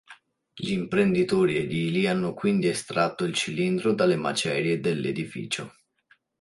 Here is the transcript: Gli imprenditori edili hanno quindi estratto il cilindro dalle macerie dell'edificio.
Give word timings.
Gli 0.55 0.71
imprenditori 0.71 1.57
edili 1.57 2.07
hanno 2.07 2.33
quindi 2.33 2.67
estratto 2.67 3.23
il 3.23 3.35
cilindro 3.35 3.93
dalle 3.93 4.15
macerie 4.15 4.79
dell'edificio. 4.79 5.75